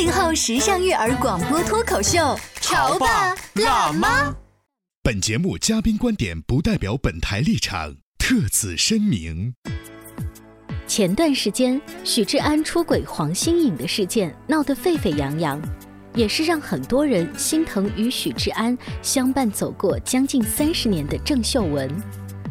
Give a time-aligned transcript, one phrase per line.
[0.00, 4.34] 八零后时尚育儿广播脱口秀，潮爸辣妈。
[5.02, 9.52] 本节目嘉宾观点不代表本台立场，特此声明。
[10.86, 15.60] 前段时间，许志安出轨黄心颖的事件闹得沸沸扬扬，
[16.14, 21.94] 也是让很多人心疼与许志安相伴走过将近三十年的郑秀文。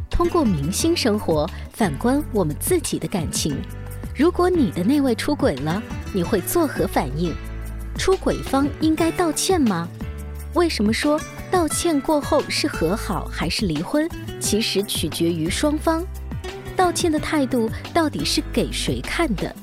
[0.08, 3.59] 通过明星生活反观我们自己的感情，
[4.20, 5.81] 如果你的那位出轨了，
[6.14, 7.34] 你会作何反应？
[7.98, 9.88] 出轨方应该道歉吗？
[10.56, 11.17] 为什么说
[11.50, 16.03] 道歉过后是和好还是离婚，其实取决于双方。
[16.75, 19.56] 道歉的态度到底是给谁看的？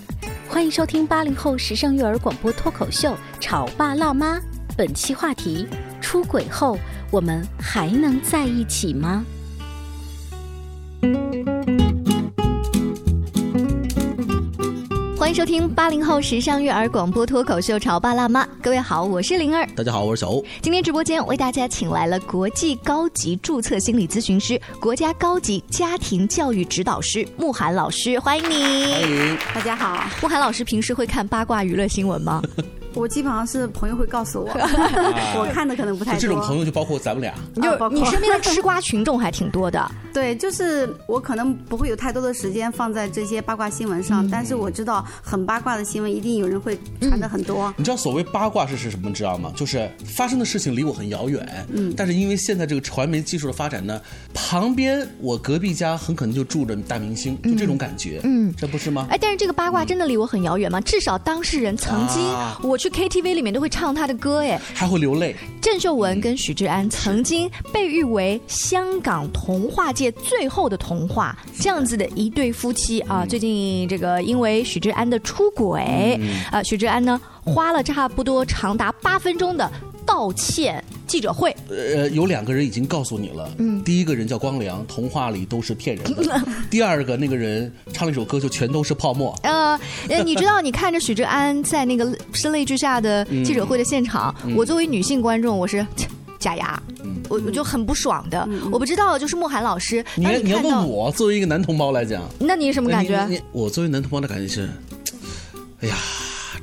[0.49, 4.39] 欢迎收听八零后时尚育儿广播脱口秀《潮爸辣妈》，
[4.75, 5.69] 本期话题：
[6.01, 6.79] 出轨后
[7.11, 9.23] 我们还能在一起吗？
[15.27, 19.67] 欢迎收听八零后时尚育儿广播脱口秀《潮爸辣妈》，各位好，我是灵儿。
[19.75, 20.45] 大家好，我是小欧。
[20.63, 28.85] 今天直播间为大家请来了国际高级注册心理咨询师、国家高级家庭教育指导师慕寒老师，欢迎你。
[28.93, 29.39] 欢迎。
[29.53, 32.41] 大家好，慕寒老师平时会看八卦娱乐新闻吗？
[32.97, 34.49] 我基本上是朋友会告诉我，
[35.39, 36.21] 我看的可能不太多。
[36.21, 39.89] 这种朋友就包括咱们俩，就你身边的吃瓜群众还挺多的。
[40.13, 47.73] 对，就是我可能不会有太多的时间放在这些八卦新闻上，但是我知道很八卦的新闻一定有人会传的很多。
[47.77, 49.13] 你知道所谓八卦是是什么？
[49.13, 49.53] 知道吗？
[49.55, 54.01] 就是发生的事情离我很遥远，嗯，但是因为现在这个传媒技术的发展呢，
[54.33, 59.07] 旁边我隔壁家很可能就住着大明星，就这种感觉，嗯，这不是吗？
[59.11, 60.81] 哎，但是这个八卦真的离我很遥远吗？
[60.81, 62.25] 至少当事人曾经
[62.63, 65.35] 我去 KTV 里面都会唱他的歌，哎，还会流泪。
[65.61, 76.19] 郑秀文跟许志安曾经被誉为香港童话界最后的童话，这样子的一对夫妻啊，最近这个因为许志安的出轨，
[76.51, 79.71] 啊，许志安呢花了差不多长达八分钟的
[80.05, 81.55] 道歉记者会。
[81.69, 86.23] 呃，有两个人已经告诉你了，嗯，第一个人叫光良，童话里都是骗人的；
[86.71, 89.35] 第二个那个人唱了一首歌，就全都是泡沫。
[89.43, 89.79] 呃，
[90.25, 95.87] 你知道，你看着许志安在那个声泪俱下的记者会的现场，我作为女性观众，我是。
[96.39, 96.81] 假牙，
[97.31, 98.47] 我我就很不爽的。
[98.71, 103.43] 我不知道，就是慕寒老师，你你要问我作为一个男同胞来讲，那你什么感觉？
[103.53, 104.69] 我作为男同胞的感觉是，
[105.81, 105.97] 哎呀，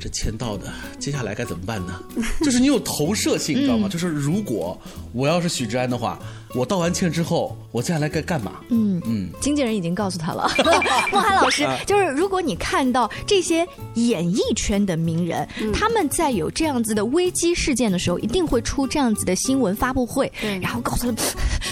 [0.04, 1.98] 这签到的，接下来该怎么办呢？
[2.44, 3.88] 就是你有投射性，你知道吗？
[3.88, 4.78] 就是如果
[5.14, 6.18] 我要是许志安的话。
[6.56, 8.60] 我道完歉之后，我接下来该干嘛？
[8.68, 10.48] 嗯嗯，经纪人已经告诉他了。
[11.10, 20.32] 莫涵老师， 就是如果你看到这些演艺圈的名人，他们在有这样子的危机事件的时候，一定会出这样子的新闻发布会，
[20.62, 21.24] 然后告诉他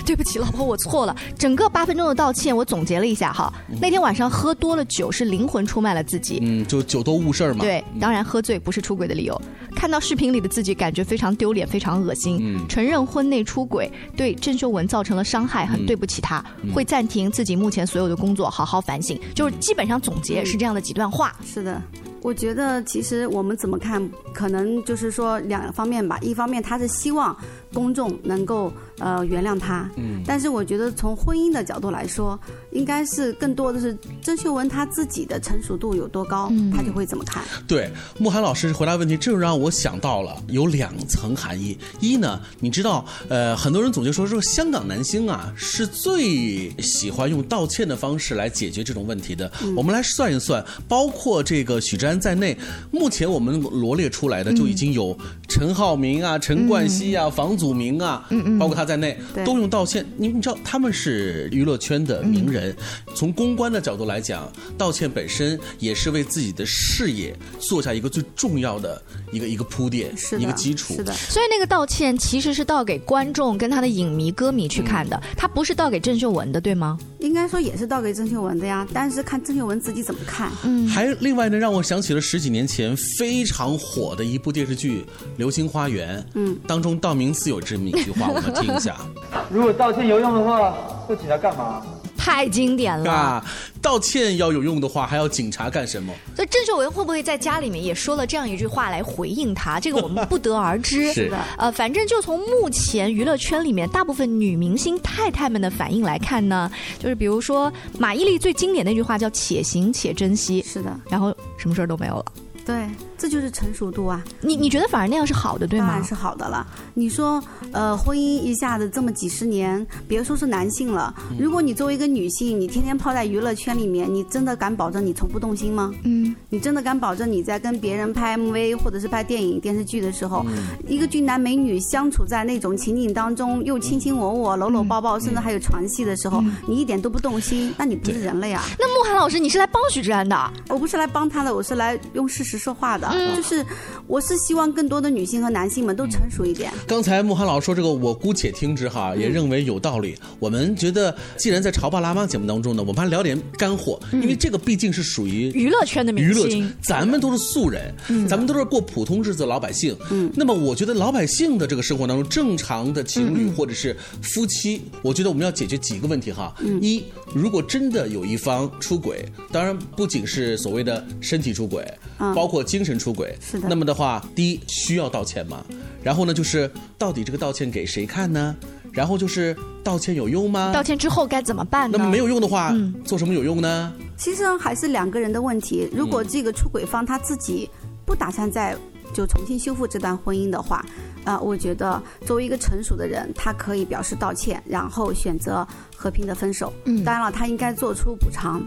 [0.04, 1.14] 对不起，老婆，我错了。
[1.38, 3.52] 整个八分钟的道歉，我总结了一下哈。
[3.80, 6.40] 那天晚上喝多了酒，是灵魂出卖了自己。
[6.42, 7.60] 嗯，就酒多误事儿嘛。
[7.60, 9.40] 对，当然喝醉不是出轨的理由。
[9.82, 12.38] 看到视频里的自己，感觉非常丢脸，非常恶心。
[12.40, 14.68] 嗯，承认婚内出轨，对郑秀。
[14.68, 19.20] 文造成了伤害，很对不起他，会暂停自己目前所有的工作，好好反省。
[19.34, 21.34] 就是基本上总结是这样的几段话。
[21.44, 21.82] 是的。
[22.22, 26.16] 我觉得其实我们怎么看，可能就是说两方面吧。
[26.22, 27.36] 一方面他是希望
[27.74, 30.22] 公众能够呃原谅他，嗯。
[30.24, 32.38] 但是我觉得从婚姻的角度来说，
[32.70, 37.42] 应该是更多的是郑秀文她自己的成熟度有多高，她就会怎么看。
[37.66, 37.90] 对，
[38.20, 41.76] 慕寒老师回答问题，这就让我想到了有两层含义。
[42.00, 49.50] 一呢，你知道，呃，很多人总结说，说香港男星啊是最喜欢用道歉的方式来解决这种问题的。
[49.76, 52.12] 我们来算一算，包括这个许志安。
[52.12, 52.56] 在内，
[52.90, 58.28] 目前我们罗列出来的就已经有陈浩民啊、陈冠希啊、房祖名啊，
[58.60, 60.06] 包括他在内，都用道歉。
[60.16, 62.76] 你你知道他们是娱乐圈的名人，
[63.14, 69.02] 从公关的角度来讲，道歉本身也是为自己的事业做下一个最重要的
[69.32, 70.94] 一个一个铺垫，一个基础。
[70.94, 76.98] 是的，所以那个道歉其实是道给观众跟他的影迷、歌迷去看的，他不是道给郑秀文的，对吗？
[77.20, 80.50] 应该说也是道给郑秀文的呀，但是看郑秀文自己怎么看。
[80.64, 85.00] 嗯还另外呢，让我想起了十几年前非常火的一部电视剧
[85.36, 88.96] 《流星花园》，嗯，当中道明寺有这么一句话，我们听一下。
[89.50, 90.72] 如果道歉有用的话，
[91.06, 91.82] 会请他干嘛？
[92.22, 93.10] 太经典了。
[93.10, 93.44] 啊，
[93.82, 96.14] 道歉要有用的话，还要警察干什么？
[96.36, 99.80] 所以郑秀文会不会在家里面也说了这样一句话来回应他？
[99.80, 101.10] 这个我们不得而知。
[101.14, 106.70] 是的呃，反正就从目前娱乐圈里面大部分女明星太太们的反应来看呢，
[107.00, 112.24] 就是比如说马伊琍最经典的那句话叫“且行且珍惜是的，”，然后什么事儿都没有了。
[112.64, 112.86] 对，
[113.22, 116.04] 这就是成熟度啊，你你觉得反而那样是好的，对吗当然？
[116.04, 116.66] 是好的了。
[116.92, 117.40] 你说，
[117.70, 125.94] 呃，婚姻一下子这么几十年，别说是男性了，如果你作为一个女性，你天天泡在娱乐圈里面，你真的敢保证你从不动心吗？
[126.02, 138.64] 嗯，你真的敢保证你在跟别人拍 MV 或者是拍电影、电视剧的时候，嗯一个俊男美女相处在那种情景当中，又卿卿我我、搂搂抱抱，甚至还有床戏的时候，你一点都不动心，那你不是人类啊！
[138.80, 140.52] 那慕寒老师，你是来帮许志安的？
[140.68, 143.11] 我不是来帮他的，我是来用事实说话的。
[143.12, 143.36] 嗯。
[143.36, 143.64] 就是
[144.12, 146.70] 我是希望更多的女性和男性们都成熟一点。
[146.86, 150.14] 刚才慕寒老师说这个，我姑且听之哈，也认为有道理。
[150.38, 157.90] 我们觉得，既然在《潮爸辣妈》节目当中呢，我们还聊点干货，因为这个毕竟是属于娱乐圈的明娱乐星圈，咱们都是素人，
[158.28, 159.96] 咱们都是过普通日子的老百姓。
[160.10, 166.54] 嗯，那么我觉得老百姓的这个生活当中，正常的情侣或者是夫妻，我觉得我们要解决几个问题哈。
[166.82, 167.02] 一，
[167.34, 171.82] 如果真的有一方出轨，当然不仅是所谓的身体出轨，
[172.18, 173.34] 包括精神出轨。
[173.40, 174.01] 是的那么的话，
[174.34, 175.64] 第一需要道歉吗？
[176.02, 178.56] 然后呢，就是到底这个道歉给谁看呢？
[178.92, 180.70] 然后就是道歉有用吗？
[180.72, 181.96] 道歉之后该怎么办呢？
[181.96, 183.92] 那么没有用的话，做什么有用呢？
[184.16, 185.88] 其实还是两个人的问题。
[185.92, 187.68] 如果这个出轨方他自己
[188.04, 188.76] 不打算再
[189.12, 190.84] 就重新修复这段婚姻的话，
[191.24, 195.66] 啊、我觉得作为一个成熟的人，他可以表示道歉，然后选择
[195.96, 196.72] 和平的分手。
[196.84, 198.62] 嗯当然了，他应该做出补偿。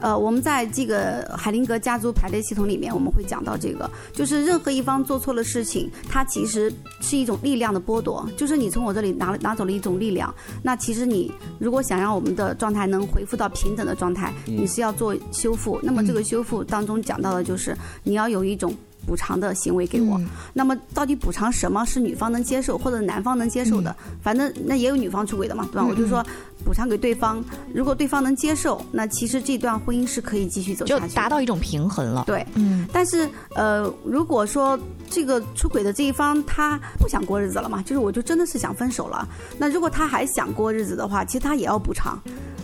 [0.00, 10.34] 呃，我们在这个海灵格家族排列系统里面，我们会讲到这个，就是任何一方做错了事情，它其实是一种力量的剥夺，就是你从我这里拿了拿走了一种力量。
[10.62, 15.78] 那其实你如果想让我们的状态能恢复到平等的状态，你是要做修复。
[15.82, 18.74] 那么这个修复当中讲到的就是你要有一种。
[19.06, 20.20] 补偿的行为给我，
[20.52, 23.94] 那么到底补偿什么是女方能接受或者男方能接受的？
[24.22, 25.86] 反正那也有女方出轨的嘛，对吧？
[25.86, 26.24] 我就说
[26.64, 27.42] 补偿给对方，
[27.74, 31.14] 如果对方能接受，那其实这段婚姻是可以继续走下去。
[31.14, 32.24] 达到一种平衡了。
[32.26, 39.26] 对，嗯，但是呃，如果说这个出轨的这一方他不想过日子了嘛，就是我就真的是想分手了。
[39.58, 42.20] 那如果他还想过日子的话，其实他也要补偿，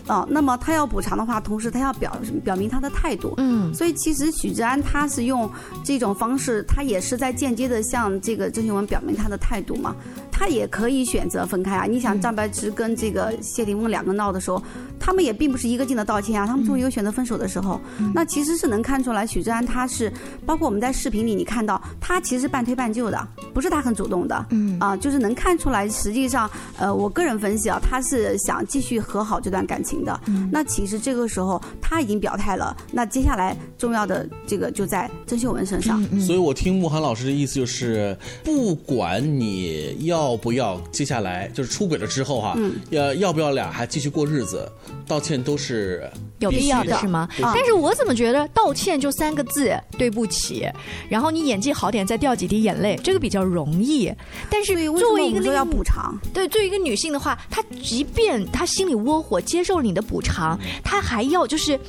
[0.07, 3.33] 啊、那么他要补偿的话，同时他要表表明他的态度。
[3.37, 5.49] 嗯，所以其实许志安他是用
[5.83, 9.95] 这种方式，他也是在间接的向这个郑秀文表明他的态度嘛。
[10.37, 11.85] 他也可以选择分开啊。
[11.85, 14.61] 你想张柏芝跟这个谢霆锋两个闹的时候，
[14.99, 17.81] 他们也并不是一个劲的道歉啊，他们终于有选择分手的时候，
[18.13, 20.13] 那其实是能看出来许志安他是，
[20.45, 24.77] 包括我们在视频里你看到他其实半推半就的，不是他很主动的，嗯。
[24.79, 26.47] 啊，就是能看出来，实际上，
[26.77, 30.19] 呃，我个人分析啊，他是想继续和好这段感情的。
[30.51, 36.03] 那其实这个时候他已经表态了，那接下来重要的这个就在郑秀文身上。
[36.19, 44.69] 所以我听慕寒老师的意思就是，不管你要不要，接下来就是出轨了之后哈，嗯要要不要俩还继续过日子，
[45.07, 46.09] 道歉都是
[46.39, 47.29] 有必要的是吗？
[47.41, 50.67] 啊但是我怎么觉得道歉就三个字，对不起，
[51.07, 54.11] 然后你演技好点，再掉几滴眼泪，这个比较容易。
[54.49, 56.19] 但是作为一个么我们说要补偿？
[56.33, 61.79] 对，作为一个女性的话，她即便她心里窝火，接受了你的补偿，她还要就是。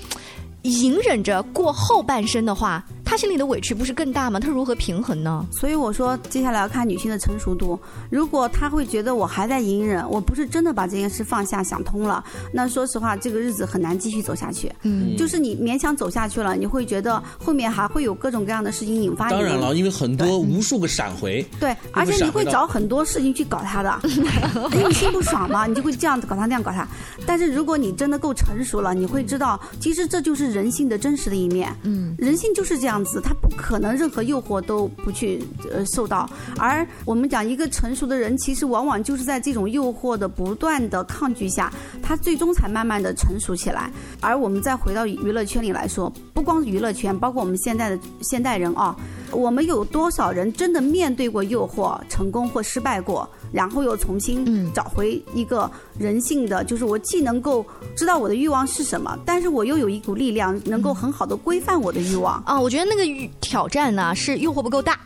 [0.63, 4.39] 隐忍着过后半生的话，她心里的委屈不是更大吗？
[4.39, 5.47] 他如何平衡呢？
[5.51, 7.81] 所以我说，接下来要看女性的成熟度。
[8.11, 12.23] 如果她会觉得我还在隐忍，我不是真的把这件事放下想通了，
[12.53, 14.71] 那说实话，这个日子很难继续走下去。
[14.83, 19.33] 嗯，就是你勉强走下去了，你会觉得后面还会有各种各样的事情引发你。
[19.33, 26.87] 当然了，因为很多无数个闪回，对，而且你会找很多事情去搞他的，因 为你心不爽嘛，你就会这样子搞他那样搞他。
[27.25, 31.75] 但是如果你真的够成熟了，你会知道，其实这就是人性的真实的一面。
[31.85, 36.29] 嗯，人性就是这样子，他不可能任何诱惑都不去呃受到。
[36.59, 43.91] 而我们讲一个成熟的人，其实往往就是在这种诱惑的不断的抗拒下，他最终才慢慢的成熟起来。
[44.21, 48.97] 而我们再回到娱乐圈里来说，不光是娱乐圈，包括我们现在的现代人啊，
[49.31, 57.65] 我们有多少人真的面对过诱惑，成功或失败过，然后又重新找回一个人性的，就是我既能够
[57.97, 62.43] 知道我的欲望是什么，但是我又有一股力量能够很好的规范我的欲望。
[62.45, 64.99] 啊，我觉得那个挑战呢是诱惑不够大。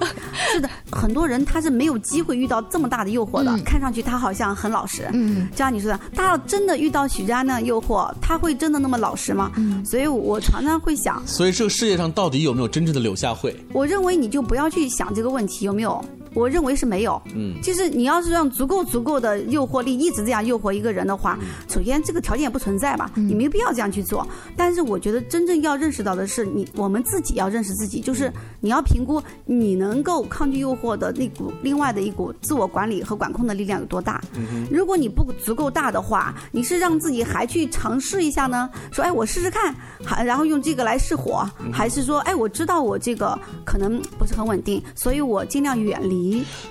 [0.52, 3.50] 是的，很多人他是没有机会遇到这么大的诱惑的。
[3.52, 9.52] 嗯看上去他好像很老实，嗯就像你说的，他要真的遇到许家那样诱惑，他会真的那么老实吗？
[9.56, 13.54] 嗯所以我常常会想，所以这个世界上到底有没有真正的柳下惠？
[13.72, 16.02] 我认为你就不要去想这个问题有没有。
[16.34, 24.26] 我认为是没有，嗯，就是你要是让足够足够的诱惑力一直这样诱惑一个人的话，首先这个条件也不存在吧，你没必要这样去做。
[24.56, 34.22] 但是我觉得真正要认识到的是，你我们自己要认识自己，就是你要评估你能够抗拒诱惑的那股另外的一股自我管理和管控的力量有多大。
[34.70, 38.70] 如果你不足够大的话，你是让自己还去尝试一下呢？
[38.92, 46.19] 说哎，我试试看，还然后用这个来试火，还是说哎，我知道我这个可能不是很稳定，所以我尽量远离。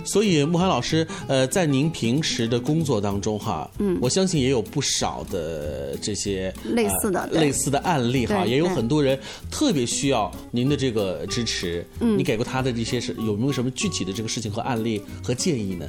[0.03, 9.19] 所以慕寒老师，呃，在您平时的工作当中哈，嗯，我相信也有不少的这些类似的呃类似的案例哈，也有很多人
[9.51, 11.85] 特别需要您的这个支持。
[11.99, 15.85] 嗯，你给过他的这些是有没有什么具体的这个事情和案例和建议呢？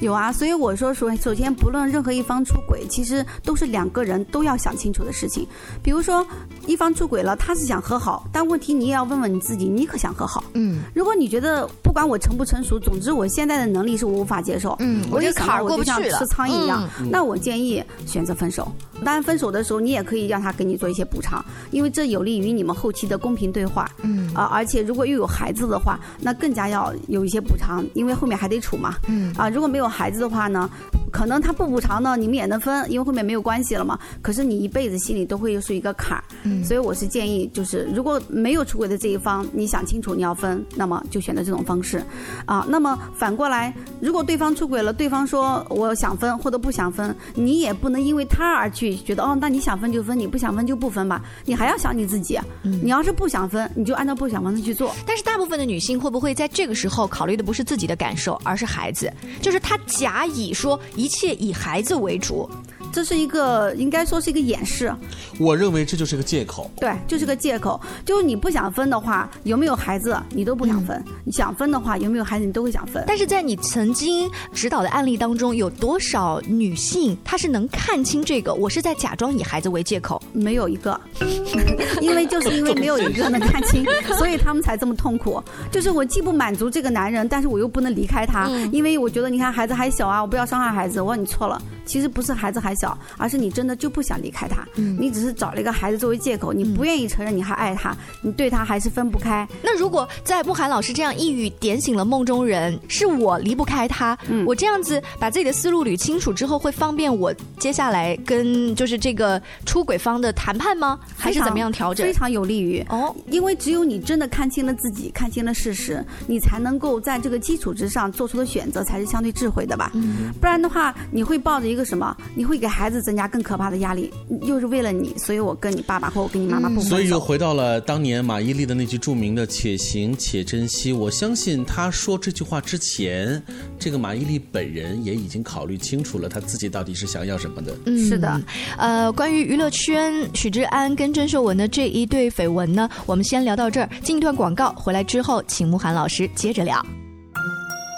[0.00, 5.46] 有啊，所以我说首首先，不论任何一方出轨，其实都是两个人都要想清楚的事情。
[5.82, 6.26] 比如说，
[6.66, 10.42] 一方出轨了，他是想和好，但问题你也要问问你自己，你可想和好？
[10.54, 18.70] 嗯如果你觉得不管我成不成熟，总之我现在的能力是我无法接受，嗯我这坎我就像过不去了吃苍蝇一样，嗯那我建议选择分手。
[19.04, 23.90] 当然，分手的时候你也可以让他给你做一些补偿，因为这有利于你们后期的公平对话。
[24.02, 28.94] 嗯啊，而且如果又有孩子的话，那更加要有一些补偿，因为后面还得处嘛。
[29.08, 30.70] 嗯啊，如果没有孩子的话呢，
[31.10, 33.98] 可能他不补偿呢，你们也能分，因为后面没有关系了嘛。
[34.22, 36.22] 可是你一辈子心里都会是一个坎儿。
[36.44, 42.00] 嗯所以我是建议，就是如果没有出轨的这一方，你想清楚你要分，那么就选择这种方式。
[42.46, 51.22] 啊，那么反过来，如果对方出轨了，对方说我想分或者不想分，你也不能因为他而去觉得哦，那你想分就分，你不想分就不分吧。
[51.44, 52.38] 你还要想你自己。
[52.62, 54.94] 你要是不想分，你就按照不想分的去做。
[55.06, 59.12] 但是大部分的女性会不会在这个时候考虑的不是自己的感受，而是孩子？
[59.40, 62.48] 就是她假以说一切以孩子为主。
[62.92, 64.94] 这是一个应该说是一个掩饰，
[65.38, 66.70] 我认为这就是个借口。
[66.76, 67.80] 对，就是个借口。
[68.04, 73.02] 就是你不想分的话，有没有孩子你都不想分；你想分的话，有没有孩子你都会想分。
[73.06, 78.52] 但是在你曾经指导的案例当中，有多少女性她是能看清这个？
[78.52, 80.22] 我是在假装以孩子为借口。
[80.32, 81.00] 没有一个，
[82.02, 83.84] 因为就是因为没有一个能看清，
[84.18, 85.42] 所以他们才这么痛苦。
[85.70, 91.00] 就是我既不满足这个男人，但是我又不能离开他，因为我觉得你看孩子还小啊，我不要伤害孩子。
[91.00, 92.81] 我说你错了，其实不是孩子还小，
[93.18, 99.46] 而是你真的就不想离开他，你只是找了一个孩子作为借口，你不愿意承认你还爱他，你对他还是分不开。
[99.62, 110.98] 那如果在慕寒老师这样一语点醒了梦中人，是我离不开他，嗯我这样子把自己的思路捋清楚之后，会方便我接下来跟就是这个出轨方的谈判吗？
[111.16, 112.12] 还是怎么样调整非？
[112.12, 119.90] 常有利于哦，因为只有你真的看清了自己，看清了事实，你才能够在这个基础之上做出的选择才是相对智慧的吧。
[119.94, 122.16] 嗯不然的话，你会抱着一个什么？
[122.34, 124.12] 你会给孩子增加更可怕的压力，
[124.42, 126.80] 又是为了你，所以我跟你爸爸或我跟你妈妈不。
[126.80, 130.90] 所以又回到了当年马伊琍的那句著名的“且行且珍惜”。
[130.92, 133.40] 我相信她说这句话之前，
[133.78, 137.76] 这个马伊琍本人也已经考虑清楚了，她自己到底是想要什么的。
[137.86, 138.40] 嗯是的，
[138.78, 146.84] 呃，关于娱乐圈许志安跟郑秀文的这一对绯闻呢，我们先聊到这儿，进一段广告，回来之后请慕寒老师接着聊。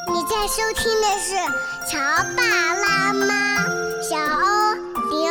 [0.06, 1.34] 你在收听的是
[1.90, 1.98] 《乔
[2.36, 2.42] 爸
[2.74, 3.26] 拉妈》，
[4.08, 4.63] 小欧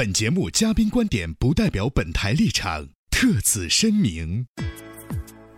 [0.00, 4.46] 本节目嘉宾观点不代表本台立场，特此声明。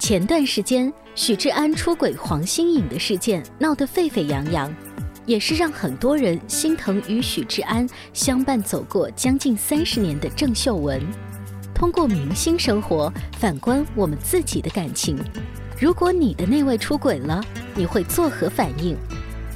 [0.00, 4.74] 前段时间，许志安出轨黄心颖的事件闹得沸沸扬扬，
[5.26, 11.00] 也是让很多人心疼与许志安相伴走过将近三十年的郑秀文。
[11.72, 15.16] 通过明星生活，反观我们自己的感情，
[15.80, 17.40] 如果你的那位出轨了，
[17.76, 18.96] 你会作何反应？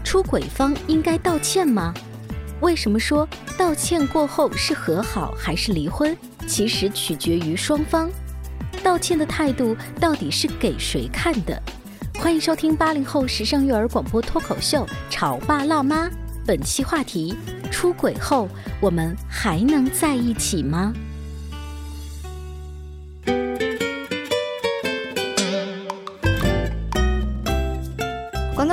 [0.04, 1.92] 出轨方应该道歉吗？
[2.60, 8.10] 为什么说道歉过后是和好还是离婚，其实取决于双方。
[8.82, 11.60] 道歉的态度到底是给谁看的？
[12.18, 16.06] 欢迎收听八零后时尚育儿广播脱口秀《潮爸辣妈》，
[16.46, 17.36] 本期话题：
[17.70, 18.48] 出轨后
[18.80, 20.94] 我们还能在一起吗？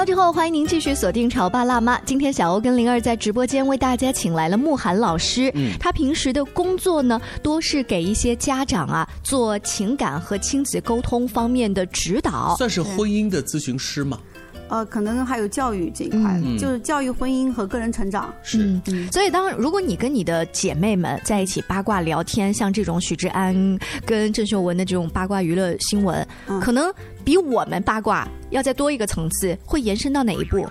[0.06, 1.98] 之后，欢迎您继续锁定《潮爸辣妈》。
[2.06, 5.50] 今天小欧跟灵儿在直播间为大家请来了慕寒老师。
[5.56, 14.20] 嗯，他平时的工作呢，多是给一些家长啊做情感和亲子沟通方面的指导，算是婚姻的咨询师吗？
[14.74, 18.34] 呃，可能还有教育这一块，就是教育婚姻和个人成长。
[18.42, 23.54] 是，所以当如果你跟你的姐妹们在一起八卦聊天，像这种许志安
[24.04, 26.28] 跟郑秀文的这种八卦娱乐新闻，
[26.60, 26.92] 可能
[27.24, 30.68] 比我们八卦要再多一个层次，会延伸到哪一步？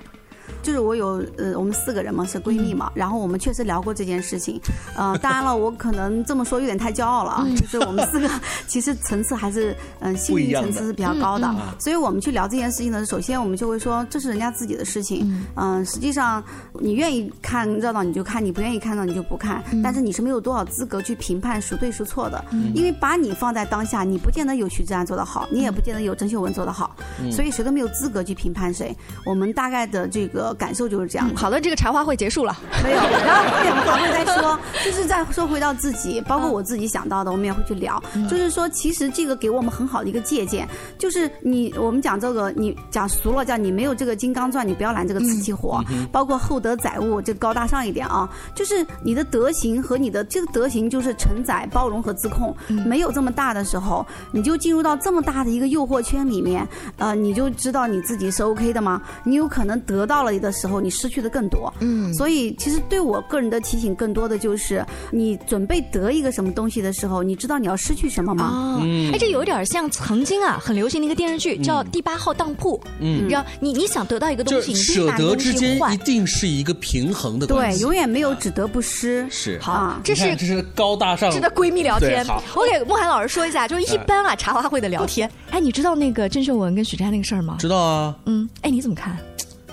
[0.63, 4.61] 就是我有呃，我们四个人嘛是闺蜜嘛，然后我们确实聊过这件事情，
[4.97, 8.31] 呃，当然了，我可能这么说有点太骄傲了啊，就是我们四个
[8.69, 16.43] 其实层次还是嗯心理层次是比较高的，所以我们去聊这件事情呢，首先我们就会说这是人家自己的事情，嗯，实际上
[16.75, 26.95] 你愿意看热闹你就看，你不愿意看到你就不看，但是你是没有多少资格去评判孰对孰错的，因为把你放在当下，你不见得有徐志安做得好，你也不见得有郑秀文做得好，
[27.33, 30.52] 所以谁都没有资格去评判谁，我们大概的这个。
[30.55, 31.31] 感受就是这样。
[31.35, 32.57] 好的，这个茶话会结束了。
[32.83, 38.03] 没有，然后后面我们还会再说， 就是再说回到自己，包括我自己想到的，我们也会去聊。
[38.29, 40.69] 就是说，其实这个给我们很好的一个借鉴，
[40.99, 45.83] 就是你我们讲这个，你讲俗了叫你没有这个金刚钻，你不要揽这个瓷器活。
[46.11, 52.55] 包括厚德载物，这高大上一点啊，就是你的德行和你的这个德行就是承载、包容和自控。
[52.85, 56.67] 没有这么大的时候，你就进入到这么大的一个诱惑圈里面，
[56.99, 59.01] 呃，你就知道你自己是 OK 的吗？
[59.25, 60.33] 你有可能得到了。
[60.43, 61.73] 的时候，你失去的更多。
[61.81, 68.81] 嗯，所以其实对我个人的提醒，更多的就是你准备得一个什么东西的时候，你知道你要失去什么吗？
[68.83, 72.77] 嗯，哎，这有点像曾经啊很流行的一个电视剧，叫《第八号当铺》。
[72.99, 79.27] 嗯，让你你想得到一个东西，你舍得之间一定是一个平衡的关系，对，永远没有只得不失。
[79.31, 82.27] 是好，这是这是高大上，值得闺蜜聊天。
[82.55, 85.31] 我给慕涵老师说一下，就是一般啊茶话会的聊天。
[85.51, 87.57] 哎，你知道那个郑秀文跟许志安那个事儿吗？
[87.59, 88.17] 知道啊。
[88.27, 89.17] 嗯，哎，你怎么看？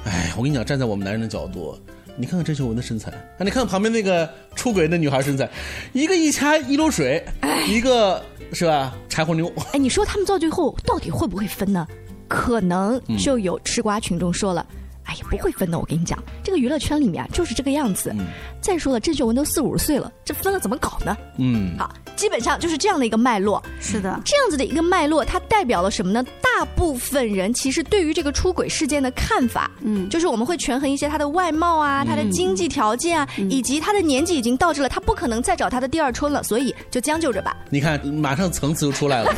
[0.10, 1.78] 哎，我跟你讲，站在我们男人的角度，
[2.18, 5.48] 你看看郑秀文的身材，啊，你看看旁边那个出轨的女孩身材，
[5.94, 7.24] 一个一掐一溜水，
[7.68, 8.20] 一个
[8.52, 8.96] 是吧？
[9.08, 9.52] 柴火妞。
[9.72, 11.88] 哎，你说他们到最后到底会不会分呢？
[12.28, 14.66] 可能就有吃瓜群众说了。
[15.04, 18.14] 哎呀，不会分的，我跟你讲，这个娱乐圈里面就是这个样子。
[18.62, 21.16] 再说了，郑秀文都四五十岁了，这分了怎么搞呢？
[21.38, 23.64] 嗯，好，基本上就是这样的一个脉络。
[23.80, 26.22] 是的，这样子的一个脉络，它代表了什么呢？
[26.42, 37.56] 大部分人其实对于这个出轨事件的看法，嗯，就是我们会权衡一些他的外貌啊，他的经济条件啊，以及他的年纪已经到这了，他不可能再找他的第二春了，所以就将就着吧。
[37.72, 39.34] 你看，马上层次就出来了。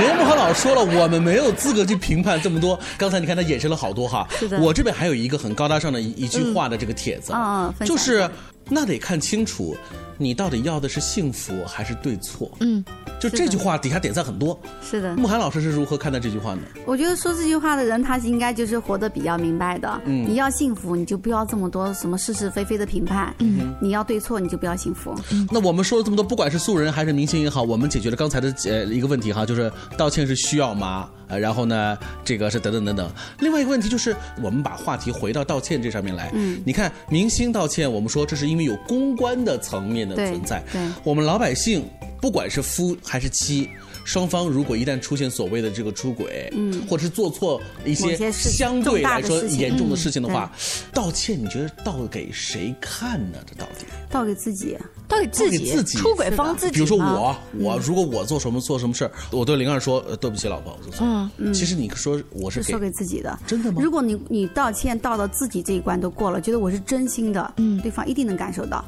[0.00, 2.78] 任木和老师说了，我们没有资格去评判这么多。
[2.96, 4.94] 刚才你看他衍生了好多哈，是的，我这边。
[4.94, 8.30] 还有一个很高大上的一一句话的这个帖子，嗯就是
[8.68, 9.76] 那得看清楚。
[10.18, 12.50] 你到底要的是幸福还是对错？
[12.60, 12.84] 嗯，
[13.20, 14.58] 就这句话底下点赞很多。
[14.82, 16.62] 是的，慕寒老师是如何看待这句话呢？
[16.86, 20.00] 我觉得说这句话的人，他应该就是活得比较明白的。
[20.04, 23.34] 嗯，你要幸福，你就不要这么多什么是是非非的评判。
[23.40, 25.14] 嗯，你要对错，你就不要幸福。
[25.50, 31.08] 那我们说了这么多，不管是素人还是明星也好，我们解决了刚才的呃一个问题哈，就是道歉是需要吗？
[31.26, 33.10] 呃，然后呢，这个是等等等等。
[33.40, 36.30] 另外一个问题就是，我们把话题回到道歉这上面来。
[36.34, 40.03] 嗯，你看明星道歉，我们说这是因为有公关的层面。
[40.08, 40.62] 的存在，
[41.02, 41.84] 我们老百姓，
[42.20, 43.68] 不管是夫还是妻，
[44.04, 50.50] 双方如果一旦出现所谓的这个出轨，嗯，或者是做错一些相对来说严重的事情的话，
[50.92, 53.38] 道歉，你觉得道给谁看呢？
[53.46, 54.76] 这到底道给自己，
[55.08, 56.72] 道给自己，出轨方自己。
[56.72, 61.30] 比如说我，我如果我做什么做什么事儿，我对灵儿说对不起，老婆，我做错了。
[61.38, 63.80] 嗯，其实你说我是说给自己的，真的吗？
[63.82, 68.84] 如果你你道歉道到自己这一关都过了，觉得我是真心的，嗯，对方一定能感受到。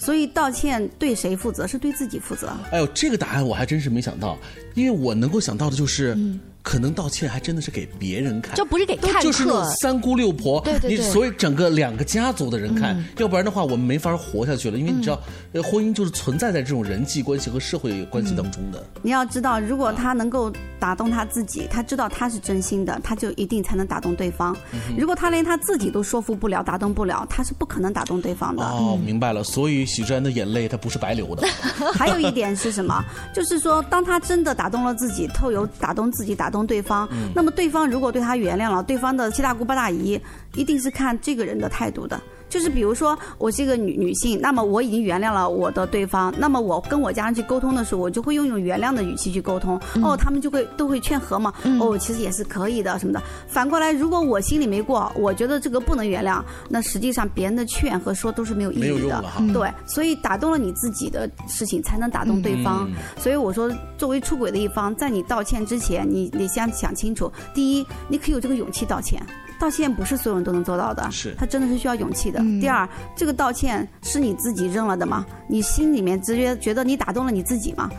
[0.00, 1.66] 所以道歉对谁负责？
[1.66, 2.50] 是对自己负责。
[2.72, 4.36] 哎呦，这个答案我还真是没想到，
[4.74, 6.16] 因为我能够想到的就是。
[6.62, 14.78] 可能道歉还真的是给别人看，就不是给看客，就是那种三姑六婆，对对对，你所以整个两个家族的人看，要不然的话我们没法活下去了。
[14.78, 15.18] 因为你知道，
[15.62, 18.84] 婚姻就是存在在这种人际关系和社会关系当中的。
[19.00, 24.54] 你要知道，如果他能够打动他自己，他知道他是真心的，他就一定才能打动对方。
[24.98, 28.62] 如果他连他自己都说服不了、打动不了，他是不可能打动对方的。
[28.62, 29.42] 哦，明白了。
[29.42, 31.48] 所以许志安的眼泪他不是白流的。
[31.96, 33.02] 还有一点是什么？
[33.34, 36.49] 就是说，当他真的打动了自己，透由打动自己打。
[36.50, 37.08] 打动对方。
[37.12, 40.20] 嗯那么对方如果对他原谅了，对方的七大姑八大姨
[40.56, 42.20] 一定是看这个人的态度的。
[42.50, 49.80] 就是比如说，我是一个女女性，那么我已经原谅了我的对方，那么我跟我家人去沟通的时候，我就会用一种原谅的语气去沟通。
[50.02, 51.54] 哦，他们就会都会劝和嘛。
[51.80, 53.22] 哦，其实也是可以的什么的。
[53.46, 58.86] 反过来，如果我心里没过，我觉得这个不能原谅，那实际上别人的劝和说都是没有意义的。
[58.86, 62.90] 没有用了哈对，所以打动了你自己的事情，才能打动对方。
[62.90, 67.30] 嗯所以我说，作为出轨的一方，在你道歉之前，你你先想清楚。
[67.54, 69.22] 第一，你可以有这个勇气道歉。
[69.60, 72.40] 道歉不是所有人都能做到的，是他真的是需要勇气的。
[72.60, 75.26] 第二，这个道歉是你自己认了的吗？
[75.46, 77.90] 你心里面直接觉得你打动了你自己吗？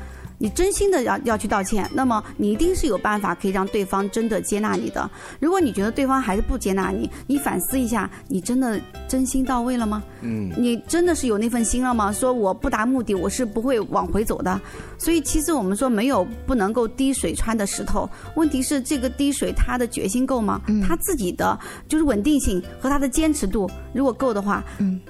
[0.42, 5.08] 你真心的要要去道歉，那么你一定是有办法可以让对方真的接纳你的。
[5.40, 10.02] 如果你觉得对方还是不接纳你，你反思一下，你真的真心到位了吗？
[10.22, 12.12] 嗯你真的是有那份心了吗？
[12.12, 14.60] 说我不达目的，我是不会往回走的。
[14.98, 20.60] 所以其实我们说没有不能够滴水穿的石头，问题是这个滴水他的决心够吗？
[20.88, 21.56] 他自己的
[21.88, 24.64] 就是稳定性和他的坚持度如果够的话，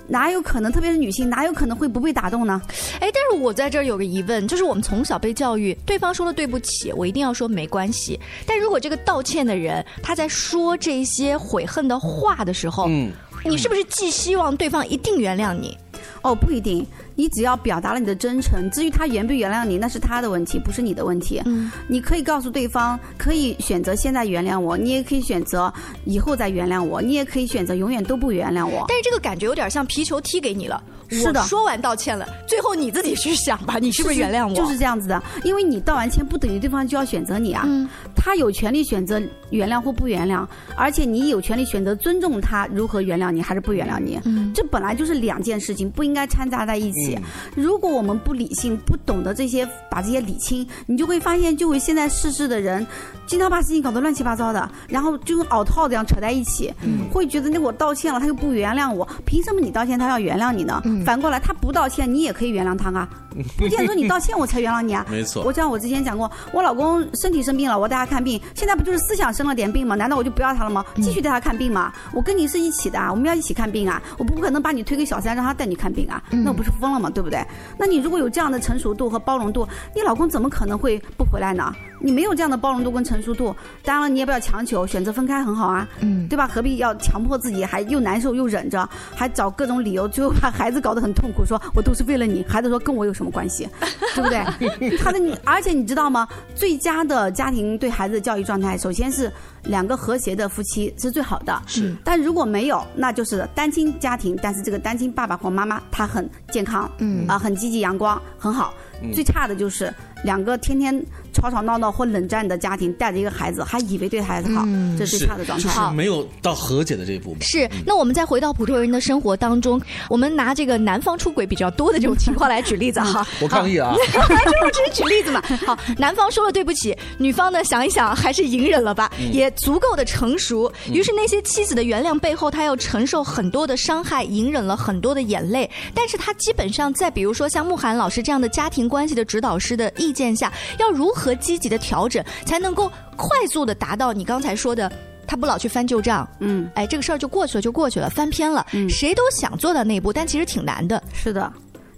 [0.09, 0.69] 哪有可能？
[0.69, 2.61] 特别是女性，哪有可能会不被打动呢？
[2.99, 8.19] 哎，但是我在这儿有个疑问，就是我们从小被教育，对方说了对不起，我一定要说没关系。
[8.45, 13.11] 但如果这个道歉的人他在说这些悔恨的话的时候，嗯，
[13.45, 15.77] 你是不是寄希望对方一定原谅你？
[16.23, 16.85] 哦，不一定，
[17.21, 21.39] 你只要表达了你的真诚，至于他原不原谅你，那是他的问题，不是你的问题。
[21.45, 25.71] 嗯，你可以告诉对方，可以选择现在原谅我，你也可以选择
[26.03, 28.85] 以后再原谅我，你也可以选择永远都不原谅我。
[28.87, 30.81] 但是这个感觉有点像皮球踢给你了。
[31.11, 34.55] 是的我说完道歉了，最后你自己去想吧，你是不是原谅我？
[34.55, 37.67] 就是这样子的，因为你道完歉不等于对方就要选择你啊，
[38.15, 44.19] 他有权利选择原谅或不原谅，而且你有权利选择尊重他如何原谅你还是不原谅你，
[44.53, 47.17] 这本来就是两件事情，不应该掺杂在一起。
[47.55, 52.85] 如果我们不理性，不懂得这些，把这些理清，你就会发现，就会现在世事的人，
[53.27, 56.73] 经常把事情搞得乱七八糟的，然后就跟熬套这样扯在一起，
[57.11, 60.81] 会觉得那我道歉了，他又不原谅我，凭什么你道歉他要原谅你呢？
[61.05, 63.07] 反过来，他不道歉，你也可以原谅他啊，
[63.57, 65.05] 不见得说你道歉我才原谅你啊。
[65.09, 69.95] 没错我像我之前讲过，我老公身体生病了，我带他看病，现在不就是思想生了点病吗？
[69.95, 70.85] 难道我就不要他了吗？
[70.95, 71.91] 继续带他看病吗？
[72.13, 77.09] 我跟你是一起的啊，我们要一起看病啊，我不可能把你推给小三让他带你看病啊，那我不是疯了吗？
[77.09, 77.45] 对不对？
[77.77, 81.73] 那你如果有这样的成熟度和包容度，你老公怎么可能会不回来呢？
[82.01, 86.47] 你没有这样的包容度跟成熟度，当然了，你也不要强求，选择分开很好啊，嗯，对吧？
[86.47, 93.67] 何必要强迫自己，还又难受又忍着，还找各种理由，最后把孩子搞得很痛苦，说我都是为了你，孩子说跟我有什么关系，
[94.15, 94.97] 对不对？
[94.97, 96.27] 他的你，而且你知道吗？
[96.55, 99.31] 最佳的家庭对孩子的教育状态，首先是
[99.63, 101.95] 两个和谐的夫妻是最好的，是。
[102.03, 108.73] 但如果没有，那就是单亲家庭，但是这个单亲爸爸或妈妈他很健康，嗯啊、很积极阳光，很好。
[109.03, 109.91] 嗯最差的就是
[110.23, 115.63] 两个天天吵吵闹闹或冷战的家庭，带着一个孩子，还以为对孩子好，嗯这是最差的状态。
[115.63, 117.37] 就是没有到和解的这一步嘛。
[117.41, 123.25] 是，那我们再回到普通人的生活当中，我们拿这个男方出轨比较多的这种情况来举例子哈。
[123.41, 123.93] 我抗议啊！
[123.95, 125.41] 就我只是举例子嘛。
[125.65, 130.71] 好，男方说了对不起，女方呢想一想还是隐忍了吧，嗯也足够的成熟。
[130.91, 135.69] 于是那些妻子的原谅背后，她要承受很多的伤害，隐忍了很多的眼泪。
[135.93, 144.91] 但是她基本上在比如说像慕寒老师这样的家庭关系的指导师的意见下，要如何积极的调整，才能够快速的达到你刚才说的。
[145.27, 148.65] 他不老去翻旧账，嗯，哎，这个事儿就过去了，就过去了，翻篇了。
[148.89, 151.01] 谁都想做到那一步，但其实挺难的。
[151.13, 151.49] 是的，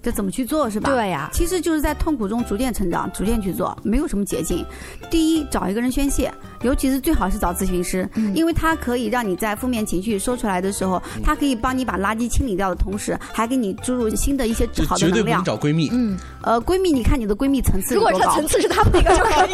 [0.03, 0.89] 这怎么去做是吧？
[0.91, 4.63] 对呀其实就是在痛苦中逐渐成长，逐渐去做，没有什么捷径。
[5.09, 15.43] 第一，找一个人宣泄，尤其是最好是找咨询师，嗯因为他可以让你在负面情绪说出来的时候，他可以帮你把垃圾清理掉的同时，还给你注入新的一些就绝对不能好的能量。
[15.43, 15.89] 找闺蜜。
[15.93, 19.53] 嗯，呃，闺蜜，你看你的闺蜜层次如果有多高这层次是他们那个就可以。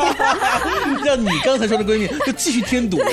[1.06, 2.98] 让你刚才说的闺蜜就继续添堵。
[2.98, 3.06] 啊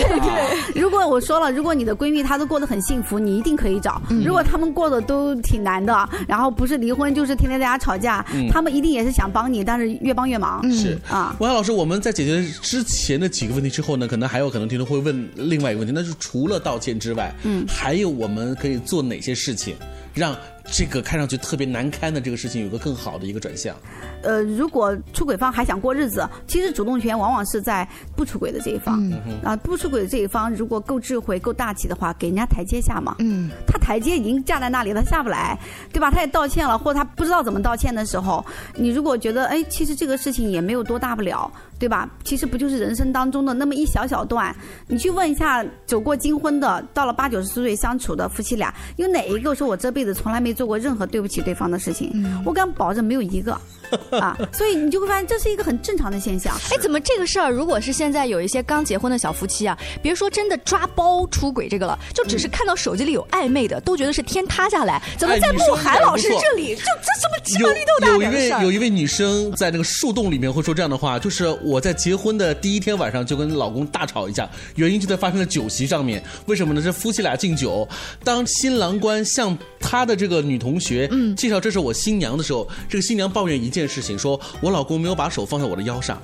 [0.75, 4.01] 如果我说了，如果你的闺蜜她都过得很幸福，你一定可以找。
[4.11, 8.49] 嗯如果她们过得都挺难的，然后不是离婚就是天天在家吵架，嗯。
[8.51, 10.63] 她们一定也是想帮你，但是越帮越忙。
[10.71, 10.99] 是。
[11.09, 17.65] 啊，王老师，我们在解决之前的几个问题之后呢，可能还有可能听众会问另外一个问题，那就是除了道歉之外，嗯。
[17.67, 19.75] 还有我们可以做哪些事情，
[20.15, 20.37] 让
[20.71, 23.75] 这个看上去特别难堪的这个事情有个更好的一个转向？
[24.23, 29.01] 呃，如果出轨方还想过日子，其实主动权往往是在不出轨的这一方。
[29.09, 33.15] 嗯哼啊，不出轨的这一方如果够智慧、够大气的话，给人家台阶下嘛。
[33.21, 35.59] 嗯，他台阶已经架在那里了，他下不来，
[35.93, 36.11] 对吧？
[36.11, 42.09] 他也道歉了，或者他不知道怎么道歉的时候，你如果觉得哎，其实这个事情也没有多大不了，对吧？
[42.25, 44.55] 其实不就是人生当中的那么一小小段？
[44.87, 52.13] 你去问一下走过金婚的，到了八九十岁相处的夫妻俩，有哪一个说我这辈子从来没做过任何对不起对方的事情？
[52.45, 53.53] 我敢保证没有一个
[54.11, 54.37] 啊！
[54.53, 56.55] 所以你就会发现这是一个很正常的现象。
[56.71, 65.01] 哎，怎么这个事儿，如果是现在有一些刚结婚的小夫妻啊，别说真的抓包出轨这个了，就只是看到手机里有暧昧的，都觉得是天塌下来。
[65.17, 68.63] 怎么在慕寒老师这里，就这什么鸡毛绿豆大有一位点的事儿？
[68.65, 76.23] 有一位女生在那个树洞里面会说这样的话，就是我在结婚的第一天晚上就跟老公大吵一架，原因就在发生在酒席上面。
[76.47, 76.81] 为什么呢？
[76.81, 77.87] 这夫妻俩敬酒，
[78.23, 86.19] 当新郎官向他的这个女同学介绍这是我新娘的时候，这个新娘抱怨一件事情，说我老公没有把手放在我的腰上，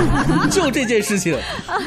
[0.50, 1.38] 就这件事情，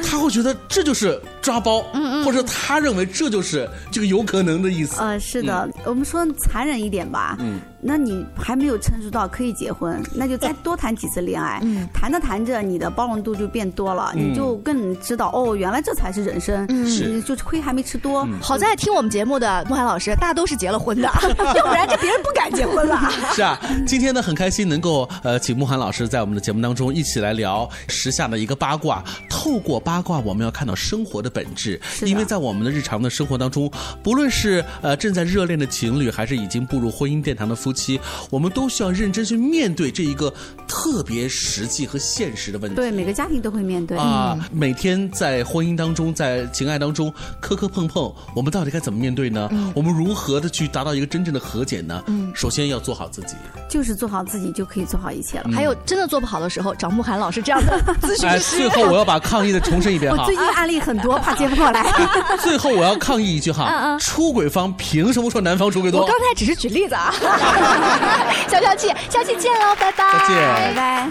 [0.03, 1.81] 他会觉得这就是抓包，
[2.23, 4.99] 或者他认为这就是这个有可能的意思。
[4.99, 11.61] 呃，是的，我们说残忍一点吧，嗯，那你还没有成熟到可以结婚，那就再多谈几次恋爱，
[11.93, 14.29] 谈着谈着，你的包容度就变多了，嗯。
[14.29, 18.27] 你就更知道哦，原来这才是人生，是你就亏还没吃多。
[18.41, 21.09] 好在听我们节目的慕寒老师，大家都是结了婚的，
[21.55, 23.09] 要不然这别人不敢结婚了。
[23.33, 29.03] 是啊，今天呢很开心能够呃请慕寒老师在我们的节目当中一起来聊时下的一个八卦。
[29.29, 33.71] 透过八卦，我们要看到生活的本质，因为在我们的日常的生活当中，
[34.03, 40.33] 不论是呃正在热恋的情侣，还是已经步入婚姻殿堂的夫妻，我们都需要认真去面对这一个
[40.67, 42.75] 特别实际和现实的问题。
[42.75, 49.47] 对，每个家庭都会面对啊，每天在婚姻当中，在情爱当中磕磕碰碰，我们到底该怎么面对呢？
[49.51, 52.03] 嗯我们如何的去达到一个真正的和解呢？
[52.07, 53.35] 嗯首先要做好自己。
[53.69, 55.43] 就是做好自己就可以做好一切了。
[55.47, 58.57] 嗯还有真的做不好的时候，找慕寒老师这样的咨询哎，师。
[58.57, 60.35] 最后我要把抗议的重申一遍哈 我最。
[60.35, 61.85] 近案例很多，怕接不过来。
[62.41, 66.01] 最后我要抗议一句嗯哈，嗯出轨方凭什么说男方出轨多？
[66.01, 67.13] 我刚才只是举例子啊，
[68.47, 71.09] 消消气，下期见喽，拜拜，再见拜拜。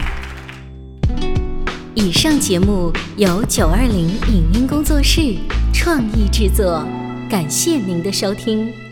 [1.94, 5.36] 以上节目由九二零影音工作室
[5.72, 6.84] 创意制作，
[7.28, 8.87] 感谢您的收听。